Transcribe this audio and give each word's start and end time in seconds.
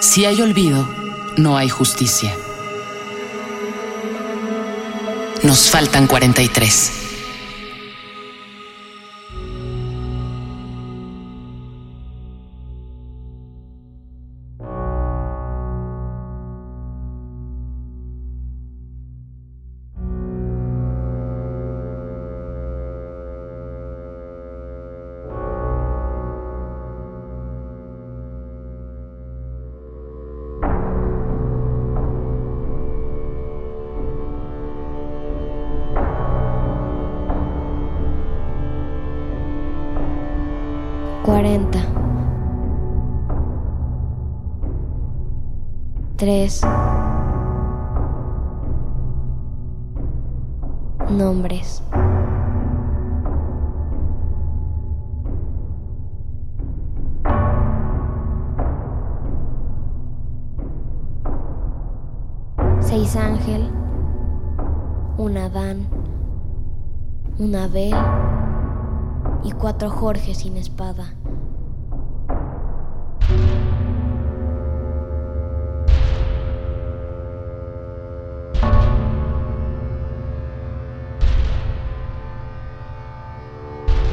Si 0.00 0.24
hay 0.24 0.40
olvido, 0.40 0.88
no 1.36 1.56
hay 1.56 1.68
justicia. 1.68 2.36
Nos 5.42 5.70
faltan 5.70 6.06
43. 6.06 7.07
40 41.28 41.78
3 46.16 46.62
Nombres. 51.10 51.82
Seis 62.80 63.16
Ángel, 63.16 63.70
un 65.18 65.36
Adán, 65.36 65.88
un 67.38 67.54
Abel 67.54 68.37
y 69.44 69.52
cuatro 69.52 69.90
Jorge 69.90 70.34
sin 70.34 70.56
espada. 70.56 71.14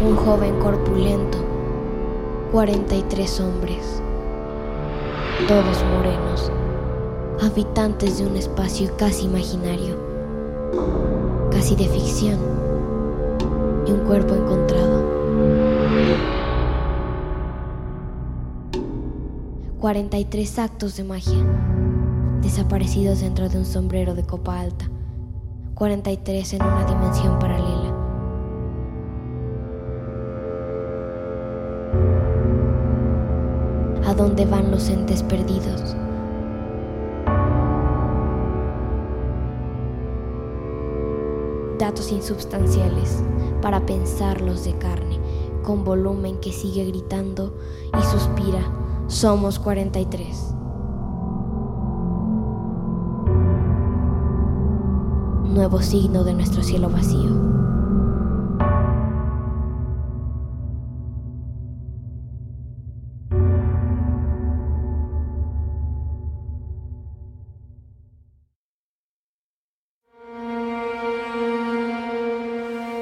Un 0.00 0.16
joven 0.16 0.58
corpulento, 0.60 1.38
43 2.52 3.40
hombres, 3.40 4.00
todos 5.48 5.84
morenos, 5.92 6.52
habitantes 7.42 8.18
de 8.18 8.26
un 8.26 8.36
espacio 8.36 8.90
casi 8.96 9.24
imaginario, 9.24 9.96
casi 11.50 11.74
de 11.74 11.88
ficción, 11.88 12.38
y 13.88 13.90
un 13.90 14.00
cuerpo 14.00 14.34
encontrado. 14.34 15.02
43 19.80 20.58
actos 20.58 20.96
de 20.96 21.04
magia, 21.04 21.38
desaparecidos 22.42 23.20
dentro 23.20 23.48
de 23.48 23.58
un 23.58 23.64
sombrero 23.64 24.14
de 24.14 24.24
copa 24.24 24.60
alta, 24.60 24.90
43 25.74 26.54
en 26.54 26.62
una 26.62 26.84
dimensión 26.84 27.38
paralela. 27.38 27.94
¿A 34.06 34.14
dónde 34.14 34.44
van 34.44 34.70
los 34.70 34.88
entes 34.90 35.22
perdidos? 35.22 35.96
Datos 41.78 42.10
insubstanciales 42.10 43.22
para 43.62 43.86
pensarlos 43.86 44.64
de 44.64 44.76
carne, 44.78 45.20
con 45.62 45.84
volumen 45.84 46.38
que 46.40 46.50
sigue 46.52 46.84
gritando 46.84 47.54
y 47.96 48.02
suspira. 48.04 48.60
Somos 49.06 49.60
43. 49.60 50.54
Nuevo 55.44 55.80
signo 55.80 56.24
de 56.24 56.34
nuestro 56.34 56.64
cielo 56.64 56.90
vacío. 56.90 57.47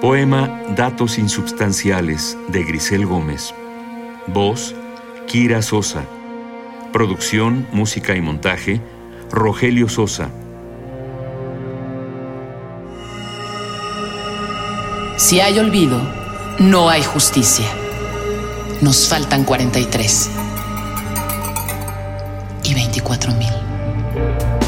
Poema 0.00 0.62
Datos 0.76 1.18
Insubstanciales 1.18 2.38
de 2.46 2.62
Grisel 2.62 3.04
Gómez. 3.04 3.52
Voz, 4.28 4.72
Kira 5.26 5.60
Sosa. 5.60 6.04
Producción, 6.92 7.66
música 7.72 8.14
y 8.14 8.20
montaje, 8.20 8.80
Rogelio 9.32 9.88
Sosa. 9.88 10.30
Si 15.16 15.40
hay 15.40 15.58
olvido, 15.58 16.00
no 16.60 16.88
hay 16.88 17.02
justicia. 17.02 17.66
Nos 18.80 19.08
faltan 19.08 19.42
43 19.42 20.30
y 22.62 22.74
24 22.74 23.32
mil. 23.32 24.67